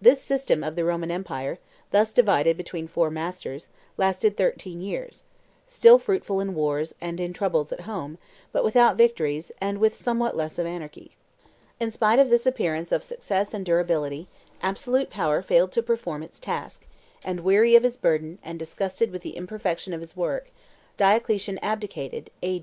[0.00, 1.58] This system of the Roman empire,
[1.90, 5.24] thus divided between four masters, lasted thirteen years;
[5.66, 8.18] still fruitful in wars and in troubles at home,
[8.52, 11.16] but without victories, and with somewhat less of anarchy.
[11.80, 14.28] In spite of this appearance of success and durability,
[14.62, 16.86] absolute power failed to perform its task;
[17.24, 20.52] and, weary of his burden and disgusted with the imperfection of his work,
[20.98, 22.56] Diocletian abdicated A.